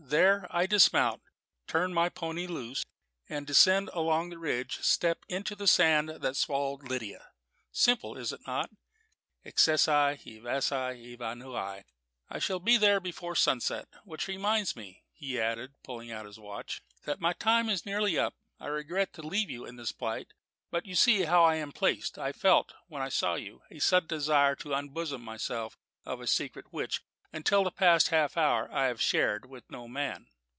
There 0.21 0.45
I 0.49 0.65
dismount, 0.65 1.21
turn 1.67 1.93
my 1.93 2.09
pony 2.09 2.45
loose, 2.45 2.83
and, 3.29 3.47
descending 3.47 3.93
along 3.95 4.27
the 4.29 4.37
ridge, 4.39 4.79
step 4.81 5.23
into 5.29 5.55
the 5.55 5.67
sand 5.67 6.09
that 6.09 6.35
swallowed 6.35 6.89
Lydia. 6.89 7.29
Simple, 7.71 8.17
is 8.17 8.33
it 8.33 8.41
not? 8.45 8.71
Excessi, 9.45 10.17
evasi, 10.41 11.15
evanui. 11.17 11.83
I 12.29 12.39
shall 12.39 12.59
be 12.59 12.75
there 12.75 12.99
before 12.99 13.37
sunset 13.37 13.87
which 14.03 14.27
reminds 14.27 14.75
me," 14.75 15.05
he 15.13 15.39
added, 15.39 15.75
pulling 15.81 16.11
out 16.11 16.25
his 16.25 16.37
watch, 16.39 16.81
"that 17.05 17.21
my 17.21 17.31
time 17.31 17.69
is 17.69 17.85
nearly 17.85 18.19
up. 18.19 18.33
I 18.59 18.67
regret 18.67 19.13
to 19.13 19.21
leave 19.21 19.49
you 19.51 19.65
in 19.65 19.77
this 19.77 19.93
plight, 19.93 20.33
but 20.71 20.85
you 20.85 20.93
see 20.95 21.21
how 21.23 21.45
I 21.45 21.55
am 21.55 21.71
placed. 21.71 22.17
I 22.19 22.33
felt, 22.33 22.73
when 22.87 23.01
I 23.01 23.07
saw 23.07 23.35
you, 23.35 23.61
a 23.71 23.79
sudden 23.79 24.07
desire 24.07 24.55
to 24.57 24.73
unbosom 24.73 25.21
myself 25.21 25.77
of 26.03 26.19
a 26.19 26.27
secret 26.27 26.65
which, 26.71 27.01
until 27.33 27.63
the 27.63 27.71
past 27.71 28.09
half 28.09 28.35
hour, 28.35 28.69
I 28.73 28.87
have 28.87 28.99
shared 29.01 29.45
with 29.45 29.63
no 29.71 29.87
man. 29.87 30.27